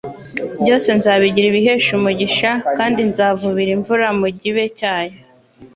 byose 0.61 0.87
nzabigira 0.97 1.45
ibihesha 1.49 1.89
umugisha 1.99 2.49
kandi 2.77 2.99
nzavubira 3.09 3.71
imvura 3.77 4.07
mu 4.19 4.27
gibe 4.39 4.63
cyayo. 4.77 5.17